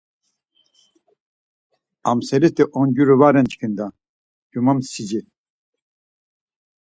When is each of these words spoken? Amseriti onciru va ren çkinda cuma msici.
Amseriti 2.11 2.63
onciru 2.79 3.15
va 3.21 3.29
ren 3.33 3.47
çkinda 3.51 3.85
cuma 4.51 4.73
msici. 4.77 5.21